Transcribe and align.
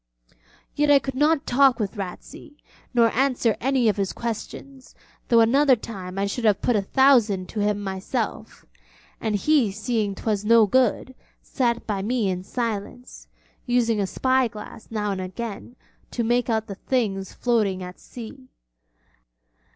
Yet 0.75 0.89
I 0.89 0.97
could 0.97 1.13
not 1.13 1.45
talk 1.45 1.79
with 1.79 1.95
Ratsey, 1.95 2.55
nor 2.91 3.11
answer 3.13 3.55
any 3.61 3.87
of 3.87 3.97
his 3.97 4.13
questions, 4.13 4.95
though 5.27 5.41
another 5.41 5.75
time 5.75 6.17
I 6.17 6.25
should 6.25 6.43
have 6.43 6.59
put 6.59 6.75
a 6.75 6.81
thousand 6.81 7.47
to 7.49 7.59
him 7.59 7.79
myself; 7.79 8.65
and 9.19 9.35
he 9.35 9.71
seeing 9.71 10.15
'twas 10.15 10.43
no 10.43 10.65
good 10.65 11.13
sat 11.43 11.85
by 11.85 12.01
me 12.01 12.29
in 12.31 12.41
silence, 12.43 13.27
using 13.67 13.99
a 13.99 14.07
spy 14.07 14.47
glass 14.47 14.87
now 14.89 15.11
and 15.11 15.21
again 15.21 15.75
to 16.09 16.23
make 16.23 16.49
out 16.49 16.65
the 16.65 16.73
things 16.73 17.33
floating 17.33 17.83
at 17.83 17.99
sea. 17.99 18.49